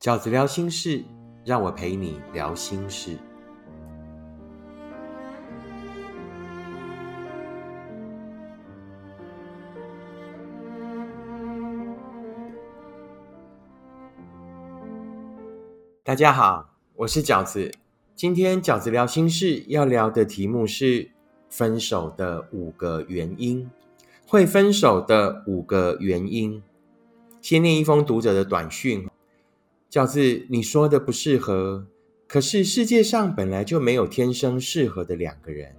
[0.00, 1.04] 饺子聊心事，
[1.44, 3.18] 让我陪你聊心事。
[16.02, 17.70] 大家好，我是饺子。
[18.16, 21.10] 今天饺子聊心事要聊的题目是
[21.50, 23.70] 分手的五个原因，
[24.26, 26.62] 会分手的五个原因。
[27.42, 29.06] 先念一封读者的短讯：
[29.90, 31.84] 饺子，你说的不适合，
[32.28, 35.74] 可是世界上本来就没有天生适合的两个人，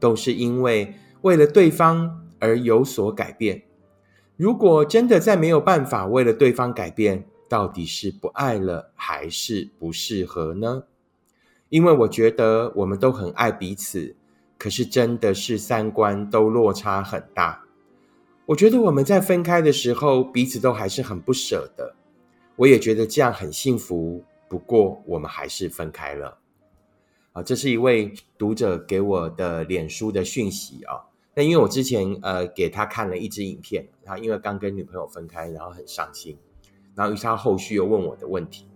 [0.00, 3.64] 都是因为为了对方而有所改变。
[4.38, 10.84] 如果真的再没有办法为了对方改变，到底是不爱了还是不适合呢？
[11.68, 14.16] 因为我觉得我们都很爱彼此，
[14.56, 17.62] 可是真的是三观都落差很大。
[18.46, 21.94] 我觉得我们在分开的时候，彼此都还是很不舍的。
[22.58, 26.38] 我也觉得这样很幸福，不过我们还是分开了。
[27.32, 31.06] 啊，这是一位读者给我的脸书的讯息啊。
[31.36, 36.36] 那因为我之前呃给他看了一支影片，他因为刚跟女朋友分开，然后很伤心。
[36.96, 38.66] 然后于是他后续又问我的问题，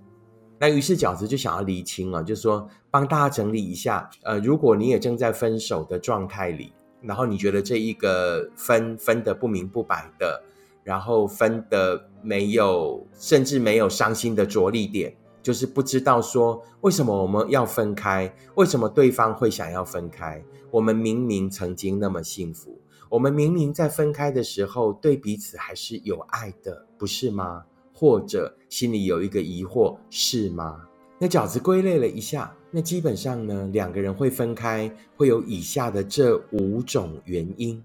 [0.61, 10.45] 那于是饺子就想要厘清啊，就说帮大家整理一下，呃，如果你也正在分手的状态里，然后你觉得这一个分分的不明不白的，
[10.85, 27.65] 然后分的没有，甚至没有伤心的着力点，就是不知道说为什么我们要分开，为什么对方会想要分开，我们明明曾经那么幸福，我们明明在分开的时候对彼此还是有爱的，不是吗？
[27.95, 30.83] 或者心里有一个疑惑，是吗？
[31.19, 37.81] 那饺子归类了一下，那基本上呢，两个人会分开，会有以下的这五种原因。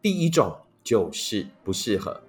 [0.00, 2.20] 第一种就是不适合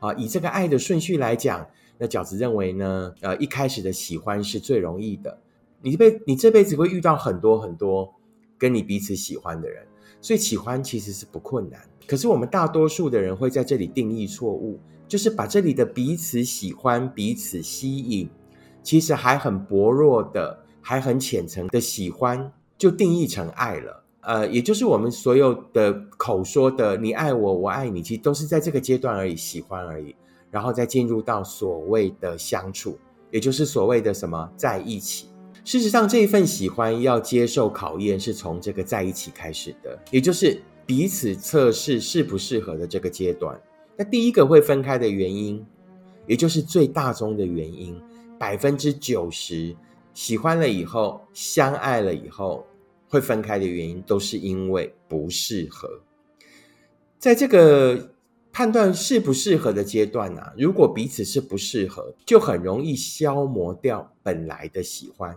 [0.00, 0.12] 啊。
[0.14, 1.66] 以这个爱的顺序来讲，
[1.98, 5.38] 那饺子认为呢，呃，一开始的喜欢是最容易的。
[5.82, 8.14] 你这辈你这辈子会遇到很多很多
[8.58, 9.86] 跟你彼此喜欢的人，
[10.20, 11.80] 所以喜欢其实是不困难。
[12.06, 14.78] 可是我们大多数的人会在这里定义错误。
[15.08, 18.28] 就是把这里的彼此喜欢、彼此吸引，
[18.82, 24.02] 其实还很薄弱的、还很浅层的喜欢，就定义成爱了。
[24.26, 30.16] 呃，也就是我们所有的口说的“你爱我，我爱你”，其实都是在这个阶段而已，喜欢而已，
[30.50, 32.98] 然后再进入到所谓的相处，
[33.30, 35.28] 也就是所谓的什么在一起。
[35.64, 43.56] 事实上，这一份喜欢要接受考验，是从这个在一起开始的，也就是彼此测试适不适合的这个阶段。
[43.96, 45.64] 那第一个会分开的原因，
[46.26, 47.96] 也就是最大宗的原因，
[48.40, 49.72] 百分之九十
[50.14, 52.66] 喜欢了以后，相爱了以后
[53.16, 55.88] 会分开的原因，都是因为不适合。
[57.18, 58.12] 在这个
[58.52, 65.36] 判断适不适合的阶段呢，如果彼此是不适合，就很容易消磨掉本来的喜欢。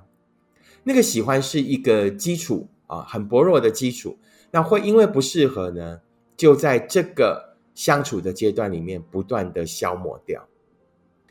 [0.84, 4.18] 那个喜欢是一个基础啊，很薄弱的基础。
[4.52, 6.02] 那会因为不适合呢，
[6.36, 7.48] 就在这个。
[7.76, 10.46] 相处的阶段里面，不断的消磨掉。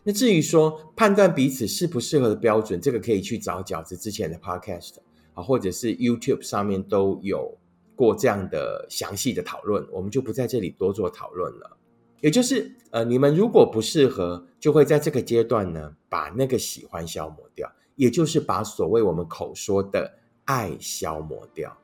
[0.03, 4.94] 那至于说判断彼此适不适合的标准，这个可以去找饺子之前的 podcast
[5.43, 7.56] 或者是 YouTube 上面都有
[7.94, 11.76] 过这样的详细的讨论，我们就不在这里多做讨论了。
[12.21, 21.76] 也就是，呃，你们如果不适合，就会在这个阶段呢，把那个喜欢消磨掉，也就是把所谓我们口说的爱消磨掉。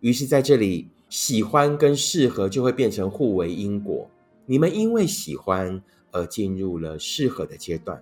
[0.00, 0.88] 于是，在这里。
[1.10, 4.08] 喜欢跟适合就会变成互为因果，
[4.46, 8.00] 你们因为喜欢而进入了适合的阶段，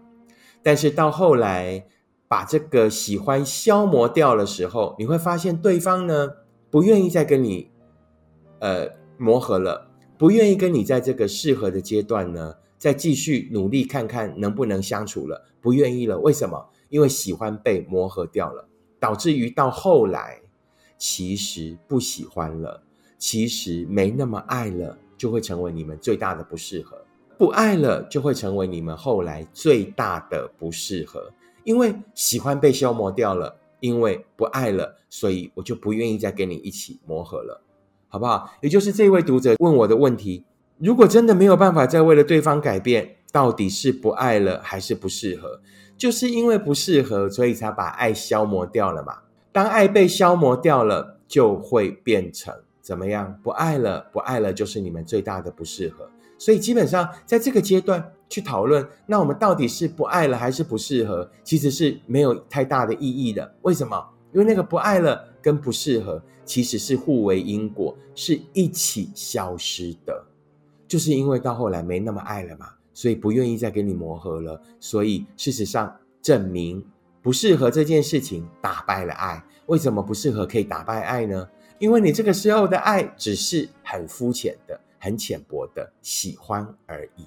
[0.63, 1.87] 但是到后来
[2.29, 6.31] 把这个喜欢消磨掉的时候，你会发现对方呢
[6.71, 7.71] 不愿意再跟你
[8.61, 16.19] 呃磨合了，不愿意跟你在这个适合的阶段呢再继续努力看看能不能相处了，不愿意了。
[16.19, 16.69] 为什么？
[16.91, 18.69] 因为喜欢被磨合掉了，
[19.01, 20.41] 导致于到后来
[20.97, 22.83] 其实不喜欢了。
[23.19, 26.97] 其实没那么爱了，就会成为你们最大的不适合；
[27.37, 31.29] 不爱了，就会成为你们后来最大的不适合。
[31.69, 37.61] 因为喜欢被消磨掉了，因为不爱了，所以我就不愿意再跟你一起磨合了，
[38.09, 38.51] 好不好？
[38.63, 40.47] 也就是这位读者问我的问题：
[40.79, 45.61] 如果真的没有办法再为了对方改变，到底是不爱了还是不适合？
[45.99, 49.19] 就是因为不适合，所以才把爱消磨掉了嘛。
[49.53, 52.55] 当爱被消磨掉了，就会变成。
[52.81, 53.39] 怎么样？
[53.43, 56.09] 不爱了，不爱了，就是你们最大的不适合。
[56.39, 63.55] 所以基本上在这个阶段去讨论，那我们到底是不爱了还是不适合，其实是没有太大的意义的。
[63.63, 64.03] 为什么？
[64.33, 70.25] 因为那个不爱了跟不适合其实是互为因果，是一起消失的。
[70.87, 74.61] 就是因为到后来没那么爱了嘛，所以不愿意再跟你磨合了。
[74.79, 76.85] 所以事实上证明
[77.21, 79.43] 不适合这件事情打败了爱。
[79.67, 81.49] 为什么不适合可以打败爱呢？
[81.79, 87.25] 因为你这个时候的爱只是很肤浅的、很浅薄的喜欢而已。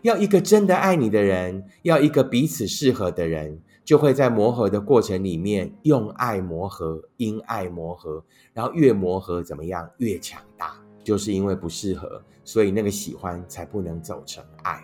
[0.00, 8.24] 要一个真的爱你的人，要一个彼此适合的人，就会在磨合的过程里面用爱磨合，因爱磨合，
[8.54, 14.82] 然后越磨合怎么样越强大，就是因为不适合，所以那个喜欢才不能走成爱。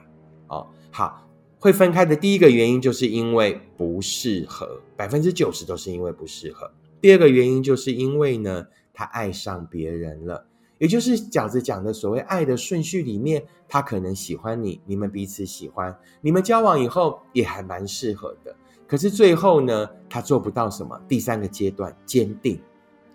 [0.48, 1.26] 哦，好，
[1.58, 6.70] 会分开的第一个原因就是因为不适合，百分之九十都是因为不适合。
[7.00, 10.44] 第二个原因就是因为呢，他爱上别人了。
[10.78, 18.54] 也就是饺子讲的所谓爱的顺序里面，他可能喜欢你，你们彼此喜欢，你们交往以后也还蛮适合的。
[18.86, 20.98] 可是最后呢，他做不到什么？
[21.08, 22.60] 第三个阶段坚定，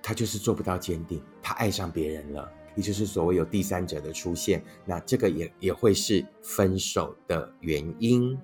[0.02, 8.38] 他就是做不到坚定，他爱上别人了，也就是所谓有第三者的出现，那这个也也会是分手的原因。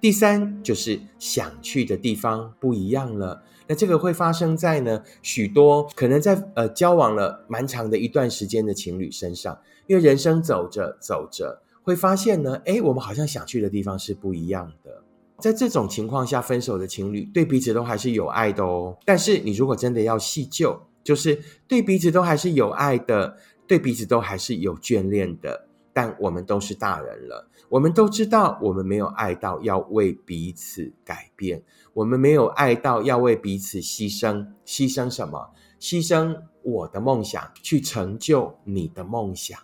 [0.00, 3.42] 第三就是想去的地方不一样了。
[3.68, 9.56] 那这个会发生在呢许多可能在呃交往了蛮长的一段时间的情侣身上，
[9.86, 15.02] 因为人生走着走着会发现呢，哎，我们好像想去的地方是不一样的。
[15.38, 18.96] 在这种情况下分手的情侣对彼此都还是有爱的哦。
[19.04, 21.38] 但是你如果真的要细究，就是
[21.68, 23.36] 对彼此都还是有爱的，
[23.66, 25.67] 对彼此都还是有眷恋的。
[25.98, 31.60] 但我们都是大人了，我们都知道，我们没有爱到要为彼此改变，
[31.92, 34.46] 我们没有爱到要为彼此牺牲。
[34.64, 35.50] 牺牲什么？
[35.80, 39.58] 牺牲我的梦想，去成就你的梦想。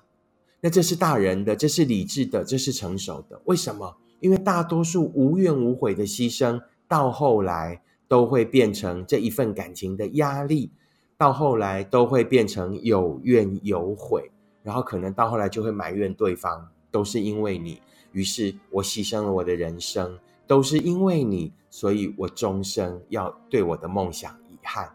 [0.60, 3.40] 那这是大人的，这是理智的，这是成熟的。
[3.44, 3.96] 为什么？
[4.18, 10.72] 因为大多数无怨无悔的牺牲，到后来都会变成这一份感情的压力，
[11.16, 14.32] 到后来都会变成有怨有悔。
[14.64, 17.82] 然后可能到后来就会埋怨对方，都是因为你，
[18.12, 24.90] 于是我牺牲了我的人生，都是因为你，所以我终生要对我的梦想遗憾。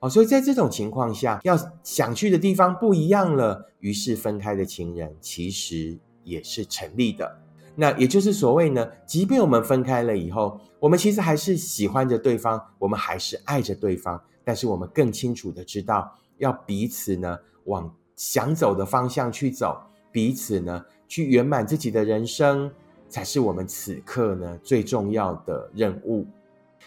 [0.00, 7.38] 哦，所以在这种情况下，要想去的地方不一样了，于是分开的情人其实也是成立的。
[7.74, 17.90] 那也就是所谓呢，即便我们分开了以后，我们其实还是喜欢着对方，我们还是爱着对方，但是我们更清楚的知道，要彼此呢往。
[18.16, 19.78] 想走的方向去走，
[20.10, 22.70] 彼此呢去圆满自己的人生，
[23.08, 26.26] 才是我们此刻呢最重要的任务。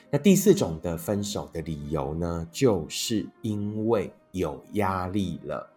[0.10, 5.70] 那第四种的分手的理由呢，就是因为有压力了。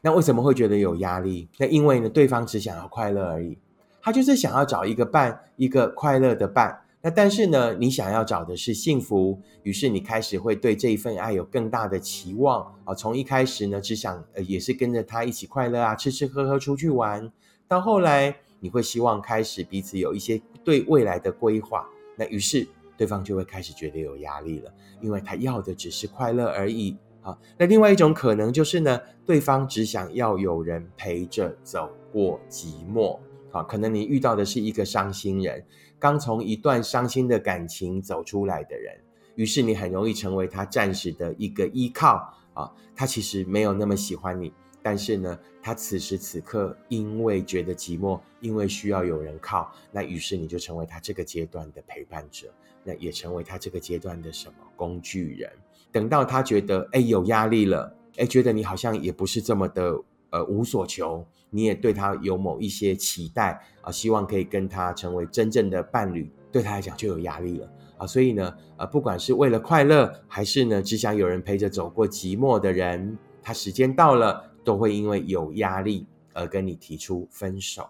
[0.00, 1.48] 那为什么会觉得有压力？
[1.58, 3.58] 那因为呢，对方只想要快乐而已，
[4.00, 6.80] 他就是想要找一个伴，一个快乐的伴。
[7.06, 12.92] 那但是呢，你想要找的是幸福，于是你开始会对这一份爱有更大的期望啊。
[12.92, 17.30] 从一开始呢，只想呃也是跟着他一起快乐啊，吃吃喝喝出去玩，
[17.68, 21.86] 到后来你会希望开始彼此有一些对未来的规划。
[22.16, 22.66] 那于是
[22.96, 27.38] 对方就会开始觉得有压力了，因为他要的只是快乐而已啊。
[27.56, 33.16] 那另外一种可能就是呢，对方只想要有人陪着走过寂寞
[33.56, 33.62] 啊。
[33.62, 35.64] 可能你遇到的是一个伤心人。
[35.98, 38.94] 刚从一段伤心的感情走出来的人，
[39.34, 42.70] 于是你很容易成为他暂时的一个依靠啊。
[42.94, 52.52] 他其实没有那么喜欢你，但是呢，他此时此刻因为觉得寂寞，因为需要有人靠，那于是你就成为他这个阶段的陪伴者，
[52.84, 55.50] 那也成为他这个阶段的什么工具人。
[55.90, 59.98] 等到他觉得哎有压力了，哎觉得你好像也不是这么的。
[60.30, 68.06] 呃，无所求，你也对他有某一些期待啊，希望可以跟他成为真正的伴侣，对他来讲就有压力了啊。
[68.06, 77.88] 所以呢，呃，不管是为了快乐，还是呢只想有人陪着走过寂寞的人，他时间到了，都会因为有压力而跟你提出分手。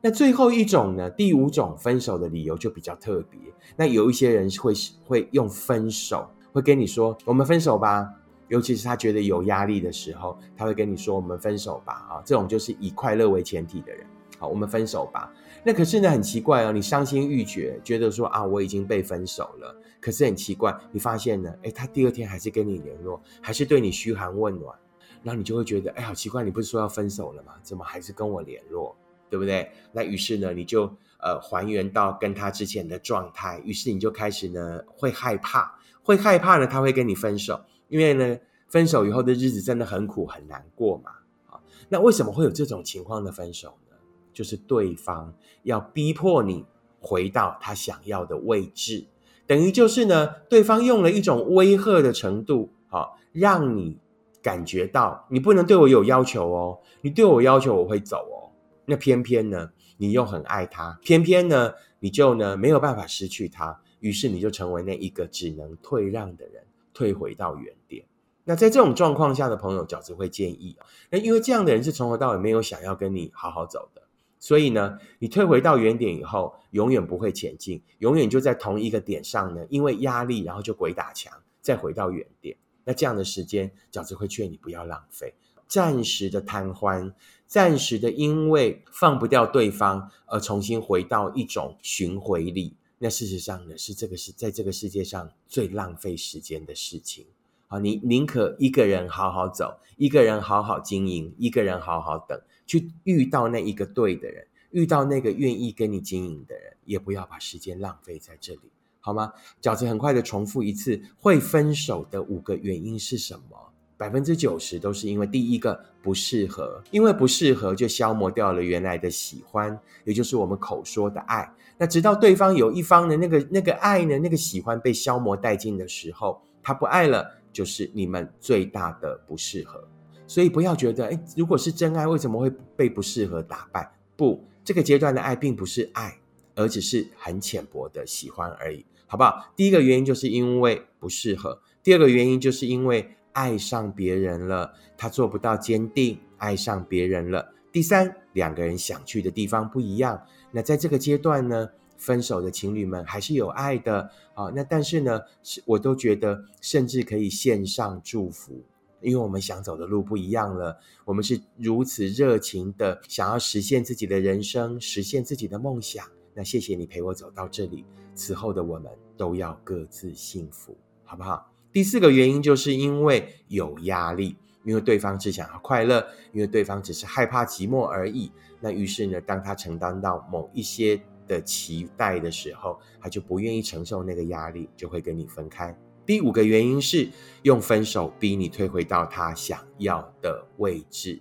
[0.00, 3.38] 那最后一种呢，第五种分手的理由就比较特别。
[3.76, 4.72] 那有一些人会
[5.04, 8.08] 会用分手，会跟你说：“我们分手吧。”
[8.48, 14.06] 尤其是他觉得有压力的时候，他会跟你说：“我们分手吧。”啊，这种就是以快乐为前提的人。
[14.38, 15.32] 好，我们分手吧。
[15.64, 19.74] 那可是呢，很奇怪哦，你伤心欲绝，觉得说啊，我已经被分手了。
[19.98, 24.76] 可是很奇怪，你发现呢，哎，他第二天还是跟你联络，还是对你嘘寒问暖，
[25.22, 27.54] 然后你就会觉得，哎，好奇怪，你不是说要分手了吗？
[27.62, 28.94] 怎么还是跟我联络？
[29.28, 29.68] 对不对？
[29.90, 30.82] 那于是呢，你就
[31.18, 37.58] 呃还原到跟他之前的状态，于是你就开始呢会害怕，会害怕呢，他会跟你分手。
[37.88, 38.38] 因为呢，
[38.68, 41.10] 分手以后的日子真的很苦很难过嘛，
[41.48, 43.96] 啊，那为什么会有这种情况的分手呢？
[44.32, 46.64] 就是对方要逼迫你
[47.00, 49.06] 回到他想要的位置，
[49.46, 53.98] 等于就是呢，对方用了一种威吓的程度，好，让你
[54.42, 58.52] 感觉到你不能对我有要求哦，你对我要求我会走哦，
[58.84, 66.62] 那偏偏呢，你又很爱他，偏偏呢，你就呢没有办法失去他，于是你就成为那一个只能退让的人，
[66.96, 68.06] 退回到原点。
[68.44, 70.78] 那在这种状况下的朋友，饺子会建议
[71.10, 74.00] 那因为这样的人是从头到尾没有想要跟你好好走的，
[74.38, 82.56] 所以呢，你退回到原点以后，永远不会前进，永远就在同一个点上呢，因为压力，然后就鬼打墙，再回到原点。
[82.84, 85.34] 那这样的时间，饺子会劝你不要浪费，
[85.68, 87.12] 暂时的贪欢，
[87.46, 92.76] 暂时的因为放不掉对方而重新回到一种巡回里。
[92.98, 97.26] 那事实上呢，是这个是在这个世界上最浪费时间的事情。
[97.68, 108.60] 好，你宁可一个人好好走，一个人好好经营，一个人好好等，去遇到那一个对的人，遇到那个愿意跟你经营的人，也不要把时间浪费在这里，
[109.00, 109.32] 好吗？
[109.60, 113.72] 饺子很快的重复一次，会分手的五个原因是什么？
[113.98, 121.50] 百分之九十都是因为第一个不适合，因为不适合就消磨掉了原来的喜欢，也就是我们口说的爱。
[121.78, 127.32] 那直到对方有一方的那个那个爱呢，那个喜欢被消磨殆尽的时候，他不爱了。
[127.52, 129.82] 就是你们最大的不适合，
[130.26, 133.90] 所以不要觉得，哎，如果是真爱，为什么会被不适合打败？
[134.14, 136.18] 不，这个阶段的爱并不是爱，
[136.54, 139.54] 而只是很浅薄的喜欢而已，好不好？
[139.56, 147.54] 第一个原因就是因为不适合，第二个原因就是因为爱上别人了，他做不到坚定，爱上别人了。
[147.76, 150.18] 第三，两个人想去的地方不一样，
[150.50, 151.68] 那在这个阶段呢？
[151.98, 158.64] 分手的情侣们还是有爱的啊，那但是呢，是我都觉得甚至可以线上祝福，
[159.02, 160.78] 因为我们想走的路不一样了。
[161.04, 166.02] 我们是如此热情的想要实现自己的人生，实现自己的梦想。
[166.32, 171.52] 那谢谢你陪我走到这里，此后的我们都要各自幸福，好不好？
[171.70, 174.34] 第四个原因就是因为有压力，
[174.66, 178.30] 因为对方只想要快乐，因为对方只是害怕寂寞而已。
[178.60, 181.00] 那于是呢，当他承担到某一些。
[181.28, 185.76] 的期待的时候，他就不愿意承受那个压力，就会跟你分开。
[186.06, 187.10] 第五个原因是
[187.42, 191.20] 用分手逼你退回到他想要的位置。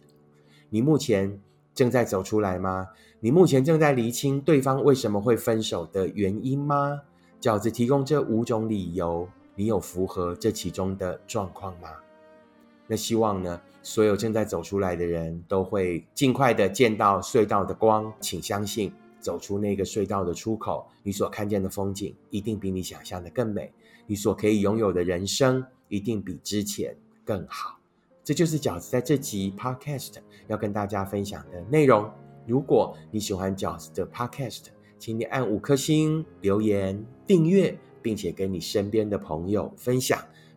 [0.70, 1.42] 你目前
[1.74, 2.90] 正在走出来吗？
[3.20, 7.02] 你目前正在厘清对方为什么会分手的原因吗？
[7.42, 11.90] 饺子提供这五种理由，你有符合这其中的状况吗？
[12.88, 18.92] 那希望呢，所有正在走出来的人都会尽快的见到隧道的光，请相信。
[19.20, 23.74] 走出那个隧道的出口，你所看见的风景一定比你想象的更美，
[24.06, 27.80] 你所可以拥有的人生一定比之前更好。
[28.24, 32.08] 这就是饺子在这集 Podcast 要跟大家分享的内容。
[32.46, 34.66] 如果你喜欢饺子的 Podcast，
[35.00, 40.24] 请你按五颗星、留言、订阅，并且跟你身边的朋友分享。